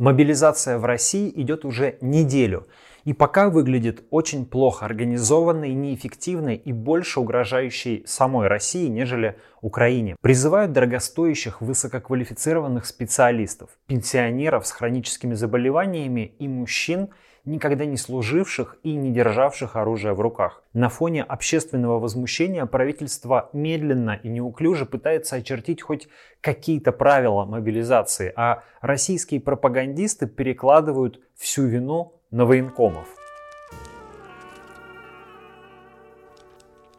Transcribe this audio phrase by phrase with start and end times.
[0.00, 2.66] Мобилизация в России идет уже неделю
[3.04, 10.16] и пока выглядит очень плохо организованной, неэффективной и больше угрожающей самой России, нежели Украине.
[10.22, 17.10] Призывают дорогостоящих высококвалифицированных специалистов, пенсионеров с хроническими заболеваниями и мужчин,
[17.44, 20.62] никогда не служивших и не державших оружие в руках.
[20.72, 26.08] На фоне общественного возмущения правительство медленно и неуклюже пытается очертить хоть
[26.40, 33.08] какие-то правила мобилизации, а российские пропагандисты перекладывают всю вину на военкомов.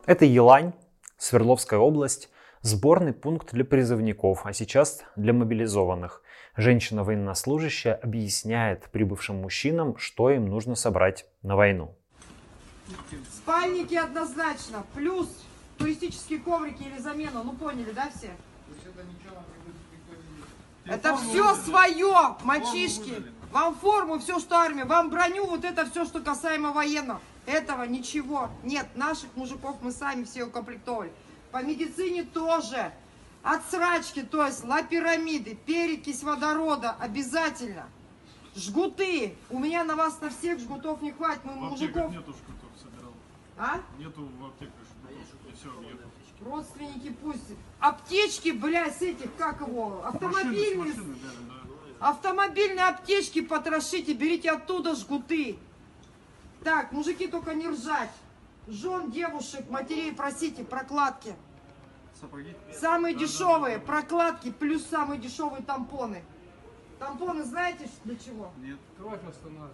[0.06, 0.74] Это Елань,
[1.18, 2.30] Свердловская область,
[2.62, 6.21] сборный пункт для призывников, а сейчас для мобилизованных.
[6.58, 11.96] Женщина-военнослужащая объясняет прибывшим мужчинам, что им нужно собрать на войну.
[13.34, 15.30] Спальники однозначно, плюс
[15.78, 18.32] туристические коврики или замена, ну поняли, да, все?
[20.86, 23.24] Это все свое, мальчишки.
[23.52, 27.22] Вам форму, все, что армия, вам броню, вот это все, что касаемо военного.
[27.46, 28.88] Этого ничего нет.
[28.96, 31.12] Наших мужиков мы сами все укомплектовали.
[31.52, 32.92] По медицине тоже.
[33.44, 37.88] От срачки, то есть лапирамиды, перекись водорода обязательно.
[38.56, 39.36] Жгуты.
[39.50, 41.44] У меня на вас на всех жгутов не хватит.
[41.46, 42.12] Мы В мужиков...
[42.12, 43.14] нету жгутов, собирал.
[43.58, 43.80] А?
[43.98, 46.04] Нету в аптеках жгутов, все, нету.
[46.42, 47.54] Родственники пусть.
[47.80, 50.78] Аптечки, блядь, с этих, как его, автомобильные.
[50.78, 51.56] Машины, машины, да,
[52.00, 52.10] да.
[52.10, 55.58] Автомобильные аптечки потрошите, берите оттуда жгуты.
[56.64, 58.12] Так, мужики, только не ржать.
[58.68, 61.36] Жен, девушек, матерей просите, прокладки.
[62.22, 62.56] Сапоги?
[62.72, 63.92] Самые дешевые да, да.
[63.92, 66.24] прокладки, плюс самые дешевые тампоны.
[67.00, 68.52] Тампоны знаете для чего?
[68.62, 68.78] Нет.
[68.98, 69.74] Кровь останавливает.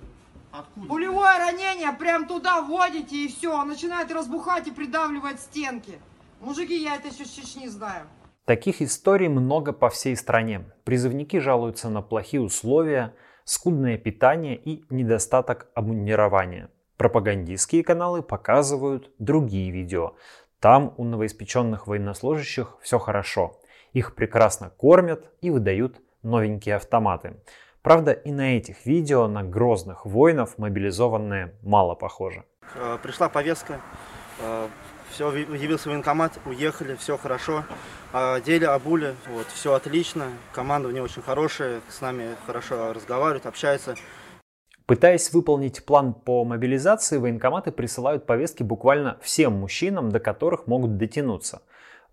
[0.51, 0.87] Откуда?
[0.87, 5.99] Пулевое ранение, прям туда вводите и все, начинает разбухать и придавливать стенки.
[6.39, 8.07] Мужики, я это еще с Чечни знаю.
[8.45, 10.71] Таких историй много по всей стране.
[10.85, 16.69] Призывники жалуются на плохие условия, скудное питание и недостаток обмундирования.
[16.95, 20.15] Пропагандистские каналы показывают другие видео.
[20.67, 23.57] Там у новоиспеченных военнослужащих все хорошо.
[23.93, 27.37] Их прекрасно кормят и выдают новенькие автоматы.
[27.81, 32.43] Правда, и на этих видео на грозных воинов мобилизованные мало похожи.
[32.75, 33.79] Э, Пришла повестка,
[35.09, 37.63] все, явился военкомат, уехали, все хорошо.
[38.11, 43.45] Э, Дели, обули, вот, все отлично, команда у нее очень хорошая, с нами хорошо разговаривают,
[43.45, 43.95] общаются.
[44.87, 51.61] Пытаясь выполнить план по мобилизации, военкоматы присылают повестки буквально всем мужчинам, до которых могут дотянуться.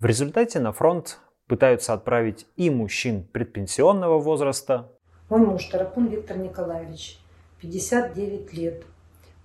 [0.01, 4.91] В результате на фронт пытаются отправить и мужчин предпенсионного возраста,
[5.29, 7.21] Мой муж Тарапун Виктор Николаевич,
[7.61, 8.83] 59 лет,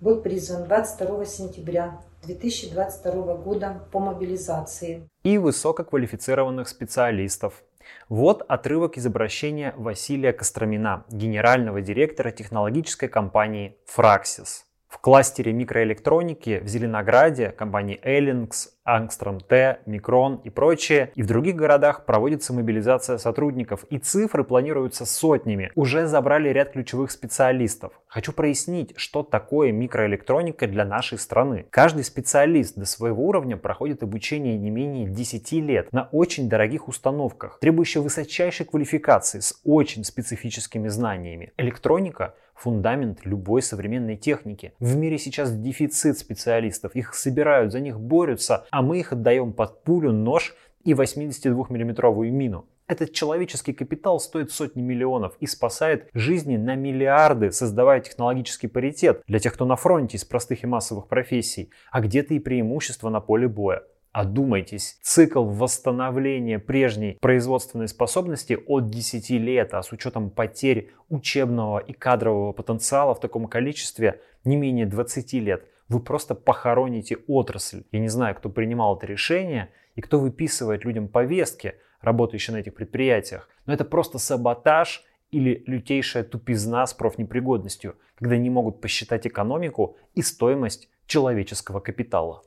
[0.00, 5.08] был призван 22 сентября 2022 года по мобилизации.
[5.22, 7.62] и высококвалифицированных специалистов.
[8.08, 14.69] Вот отрывок из обращения Василия Костромина, генерального директора технологической компании Fraxis.
[14.90, 21.54] В кластере микроэлектроники в Зеленограде компании Elinx, Angstrom T, Micron и прочие, и в других
[21.54, 25.70] городах проводится мобилизация сотрудников, и цифры планируются сотнями.
[25.76, 27.92] Уже забрали ряд ключевых специалистов.
[28.08, 31.66] Хочу прояснить, что такое микроэлектроника для нашей страны.
[31.70, 37.60] Каждый специалист до своего уровня проходит обучение не менее 10 лет на очень дорогих установках,
[37.60, 41.52] требующих высочайшей квалификации с очень специфическими знаниями.
[41.58, 44.74] Электроника фундамент любой современной техники.
[44.78, 49.82] В мире сейчас дефицит специалистов, их собирают, за них борются, а мы их отдаем под
[49.82, 50.54] пулю, нож
[50.84, 52.66] и 82-миллиметровую мину.
[52.86, 59.38] Этот человеческий капитал стоит сотни миллионов и спасает жизни на миллиарды, создавая технологический паритет для
[59.38, 63.46] тех, кто на фронте из простых и массовых профессий, а где-то и преимущество на поле
[63.46, 63.82] боя.
[64.12, 71.92] Одумайтесь, цикл восстановления прежней производственной способности от 10 лет, а с учетом потерь учебного и
[71.92, 77.84] кадрового потенциала в таком количестве не менее 20 лет, вы просто похороните отрасль.
[77.92, 82.74] Я не знаю, кто принимал это решение и кто выписывает людям повестки, работающие на этих
[82.74, 89.96] предприятиях, но это просто саботаж или лютейшая тупизна с профнепригодностью, когда не могут посчитать экономику
[90.14, 92.42] и стоимость человеческого капитала.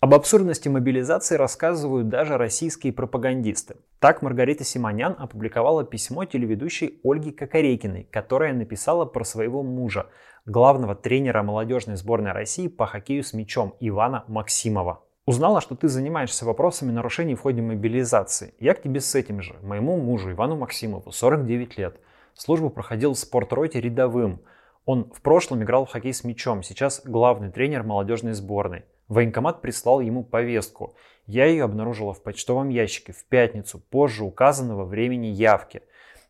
[0.00, 3.78] Об абсурдности мобилизации рассказывают даже российские пропагандисты.
[3.98, 10.06] Так Маргарита Симонян опубликовала письмо телеведущей Ольги Кокорекиной, которая написала про своего мужа,
[10.46, 15.02] главного тренера молодежной сборной России по хоккею с мячом Ивана Максимова.
[15.26, 18.54] Узнала, что ты занимаешься вопросами нарушений в ходе мобилизации.
[18.60, 19.56] Я к тебе с этим же.
[19.62, 21.96] Моему мужу Ивану Максимову 49 лет.
[22.34, 24.42] Службу проходил в спортроте рядовым.
[24.84, 28.84] Он в прошлом играл в хоккей с мячом, сейчас главный тренер молодежной сборной.
[29.08, 30.94] Военкомат прислал ему повестку.
[31.26, 35.82] Я ее обнаружила в почтовом ящике в пятницу, позже указанного времени явки.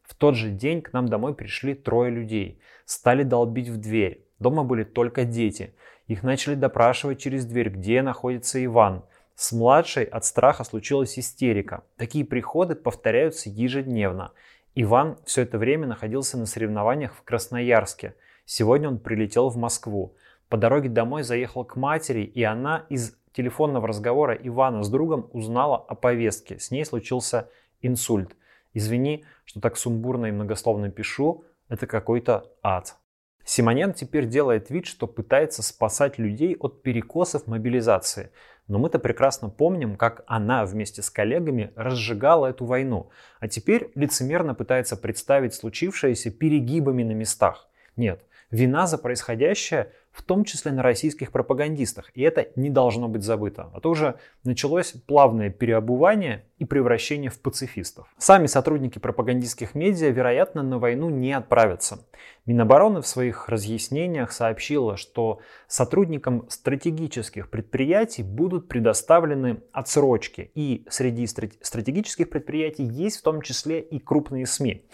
[0.03, 2.61] В тот же день к нам домой пришли трое людей.
[2.85, 4.25] Стали долбить в дверь.
[4.39, 5.75] Дома были только дети.
[6.07, 9.05] Их начали допрашивать через дверь, где находится Иван.
[9.35, 11.85] С младшей от страха случилась истерика.
[11.97, 14.33] Такие приходы повторяются ежедневно.
[14.75, 18.15] Иван все это время находился на соревнованиях в Красноярске.
[18.47, 20.17] Сегодня он прилетел в Москву.
[20.49, 25.77] По дороге домой заехал к матери, и она из телефонного разговора Ивана с другом узнала
[25.77, 26.59] о повестке.
[26.59, 27.51] С ней случился
[27.83, 28.35] инсульт.
[28.73, 32.97] Извини, что так сумбурно и многословно пишу, это какой-то ад.
[33.45, 38.31] Симоньян теперь делает вид, что пытается спасать людей от перекосов мобилизации.
[38.67, 43.09] Но мы-то прекрасно помним, как она вместе с коллегами разжигала эту войну,
[43.41, 47.71] а теперь лицемерно пытается представить случившееся перегибами на местах.
[47.97, 52.11] Нет, вина за происходящее в том числе на российских пропагандистах.
[52.15, 53.71] И это не должно быть забыто.
[53.73, 58.13] А то уже началось плавное переобувание и превращение в пацифистов.
[58.19, 62.05] Сами сотрудники пропагандистских медиа, вероятно, на войну не отправятся.
[62.47, 65.39] Минобороны в своих разъяснениях сообщила, что
[65.69, 70.51] сотрудникам стратегических предприятий будут предоставлены отсрочки.
[70.57, 74.85] И среди стратегических предприятий есть в том числе и крупные СМИ.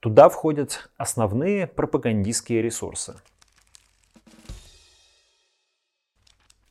[0.00, 3.16] Туда входят основные пропагандистские ресурсы.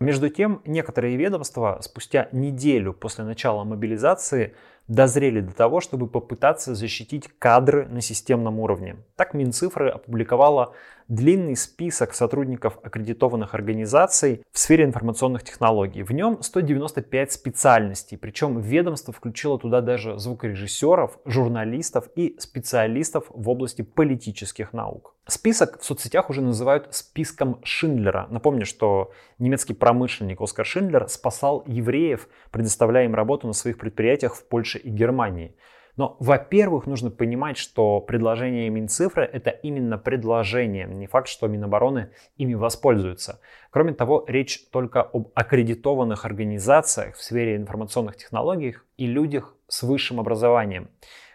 [0.01, 4.55] Между тем, некоторые ведомства спустя неделю после начала мобилизации
[4.87, 8.95] дозрели до того, чтобы попытаться защитить кадры на системном уровне.
[9.17, 10.73] Так Минцифры опубликовала
[11.09, 16.03] длинный список сотрудников аккредитованных организаций в сфере информационных технологий.
[16.03, 23.81] В нем 195 специальностей, причем ведомство включило туда даже звукорежиссеров, журналистов и специалистов в области
[23.81, 25.13] политических наук.
[25.29, 28.27] Список в соцсетях уже называют списком Шиндлера.
[28.31, 34.47] Напомню, что немецкий промышленник Оскар Шиндлер спасал евреев, предоставляя им работу на своих предприятиях в
[34.47, 35.55] Польше и Германии.
[35.97, 42.53] Но, во-первых, нужно понимать, что предложение Минцифры– это именно предложение, не факт, что Минобороны ими
[42.55, 43.39] воспользуются.
[43.69, 50.19] Кроме того, речь только об аккредитованных организациях в сфере информационных технологий и людях с высшим
[50.19, 50.89] образованием.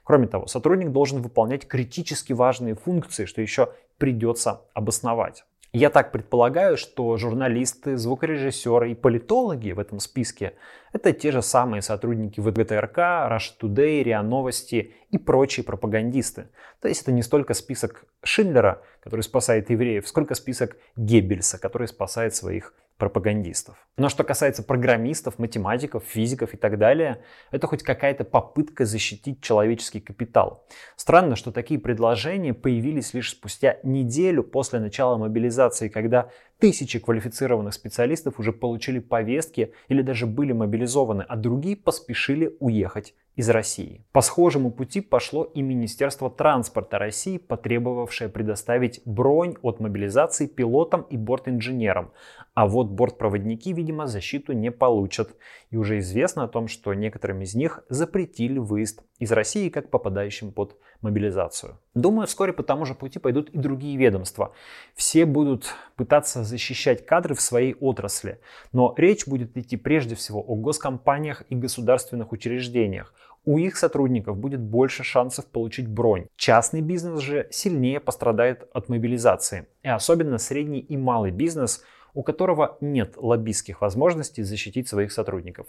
[0.04, 5.44] Кроме того, сотрудник должен выполнять критически важные функции, что еще придется обосновать.
[5.76, 10.54] Я так предполагаю, что журналисты, звукорежиссеры и политологи в этом списке–
[10.92, 16.46] это те же самые сотрудники ВГТРК, Rush Today, РИА Новости и прочие пропагандисты.
[16.80, 22.36] То есть это не столько список Шиндлера, который спасает евреев, сколько список Геббельса, который спасает
[22.36, 23.76] своих пропагандистов.
[23.96, 30.00] Но что касается программистов, математиков, физиков и так далее, это хоть какая-то попытка защитить человеческий
[30.00, 30.66] капитал.
[30.96, 38.38] Странно, что такие предложения появились лишь спустя неделю после начала мобилизации, когда тысячи квалифицированных специалистов
[38.38, 44.04] уже получили повестки или даже были мобилизованы, а другие поспешили уехать из России.
[44.12, 51.16] По схожему пути пошло и Министерство транспорта России, потребовавшее предоставить бронь от мобилизации пилотам и
[51.16, 52.12] бортинженерам.
[52.54, 55.34] А вот бортпроводники, видимо, защиту не получат.
[55.70, 60.52] И уже известно о том, что некоторым из них запретили выезд из России как попадающим
[60.52, 61.78] под мобилизацию.
[61.94, 64.52] Думаю, вскоре по тому же пути пойдут и другие ведомства.
[64.94, 68.40] Все будут пытаться защищать кадры в своей отрасли.
[68.72, 73.14] Но речь будет идти прежде всего о госкомпаниях и государственных учреждениях.
[73.44, 76.26] У их сотрудников будет больше шансов получить бронь.
[76.36, 79.66] Частный бизнес же сильнее пострадает от мобилизации.
[79.82, 81.82] И особенно средний и малый бизнес–
[82.14, 85.66] у которого нет лоббистских возможностей защитить своих сотрудников.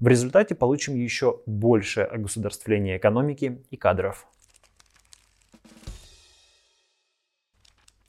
[0.00, 4.26] В результате получим еще большее огосударствление экономики и кадров.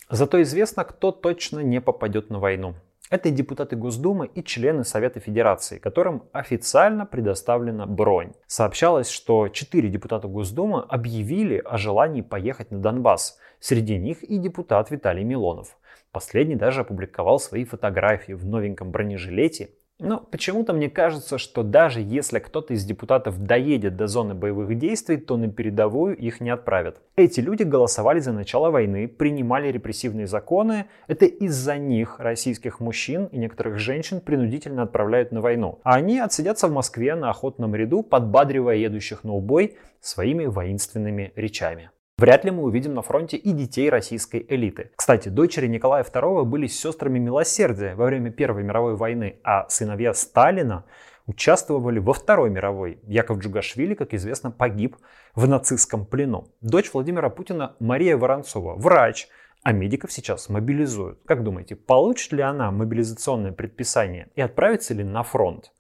[0.10, 2.74] Зато известно, кто точно не попадет на войну.
[3.12, 8.34] Это депутаты Госдумы и члены Совета Федерации, которым официально предоставлена бронь.
[8.48, 13.40] Сообщалось, что четыре депутата Госдумы объявили о желании поехать на Донбасс.
[13.60, 15.78] Среди них и депутат Виталий Милонов.
[16.12, 19.72] Последний даже опубликовал свои фотографии в новеньком бронежилете.
[20.00, 25.18] Но почему-то мне кажется, что даже если кто-то из депутатов доедет до зоны боевых действий,
[25.18, 27.02] то на передовую их не отправят.
[27.18, 30.86] Эти люди голосовали за начало войны, принимали репрессивные законы.
[31.08, 35.80] Это из-за них российских мужчин и некоторых женщин принудительно отправляют на войну.
[35.84, 41.92] А они отсидятся в Москве на охотном ряду, подбадривая едущих на убой своими воинственными речами.
[42.20, 44.92] Вряд ли мы увидим на фронте и детей российской элиты.
[44.98, 50.84] Кстати, дочери Николая II были сестрами милосердия во время Первой мировой войны, а сыновья Сталина
[51.28, 53.00] участвовали во Второй мировой.
[53.04, 54.98] Яков Джугашвили, как известно, погиб
[55.34, 56.50] в нацистском плену.
[56.60, 59.30] Дочь Владимира Путина Мария Воронцова, врач,
[59.64, 61.20] А медиков сейчас мобилизуют.
[61.26, 65.72] Как думаете, получит ли она мобилизационное предписание и отправится ли на фронт?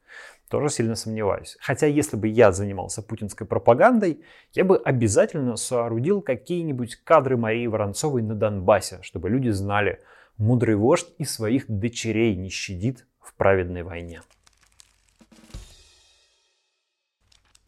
[0.49, 1.57] Тоже сильно сомневаюсь.
[1.61, 8.23] Хотя если бы я занимался путинской пропагандой, я бы обязательно соорудил какие-нибудь кадры Марии Воронцовой
[8.23, 10.01] на Донбассе, чтобы люди знали,
[10.37, 14.23] мудрый вождь и своих дочерей не щадит в праведной войне.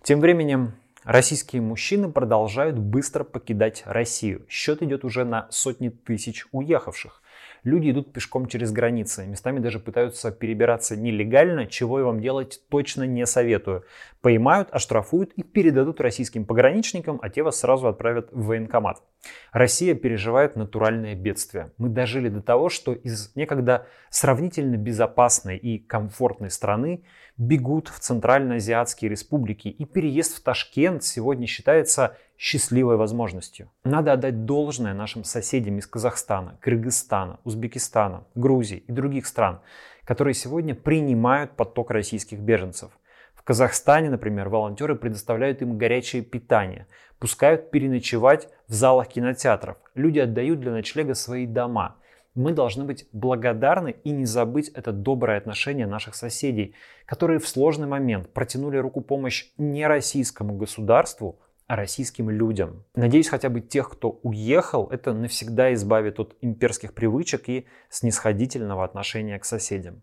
[0.01, 0.73] Тем временем
[1.03, 4.47] российские мужчины продолжают быстро покидать Россию.
[4.49, 7.20] Счет идет уже на сотни тысяч уехавших.
[7.63, 13.03] Люди идут пешком через границы, местами даже пытаются перебираться нелегально, чего я вам делать точно
[13.03, 13.83] не советую.
[14.21, 19.03] Поймают, оштрафуют и передадут российским пограничникам, а те вас сразу отправят в военкомат.
[19.51, 21.71] Россия переживает натуральное бедствие.
[21.77, 27.03] Мы дожили до того, что из некогда сравнительно безопасной и комфортной страны
[27.37, 33.69] бегут в центральноазиатские республики, и переезд в Ташкент сегодня считается счастливой возможностью.
[33.83, 39.59] Надо отдать должное нашим соседям из Казахстана, Кыргызстана, Узбекистана, Грузии и других стран,
[40.05, 42.89] которые сегодня принимают поток российских беженцев.
[43.35, 46.87] В Казахстане, например, волонтеры предоставляют им горячее питание,
[47.19, 49.77] пускают переночевать в залах кинотеатров.
[49.93, 51.97] Люди отдают для ночлега свои дома.
[52.33, 56.73] Мы должны быть благодарны и не забыть это доброе отношение наших соседей,
[57.05, 61.37] которые в сложный момент протянули руку помощь не российскому государству,
[61.75, 62.83] российским людям.
[62.95, 69.39] Надеюсь, хотя бы тех, кто уехал, это навсегда избавит от имперских привычек и снисходительного отношения
[69.39, 70.01] к соседям.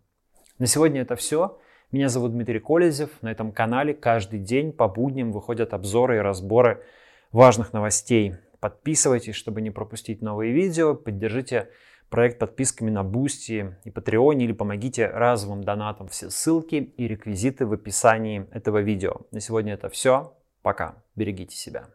[0.58, 1.58] На сегодня это все.
[1.92, 3.10] Меня зовут Дмитрий Колезев.
[3.22, 6.82] На этом канале каждый день по будням выходят обзоры и разборы
[7.32, 8.34] важных новостей.
[8.60, 10.94] Подписывайтесь, чтобы не пропустить новые видео.
[10.94, 11.68] Поддержите
[12.10, 16.08] проект подписками на Бусти и Патреоне или помогите разовым донатом.
[16.08, 19.22] Все ссылки и реквизиты в описании этого видео.
[19.30, 20.34] На сегодня это все.
[20.62, 21.02] Пока.
[21.16, 21.88] Берегите себя.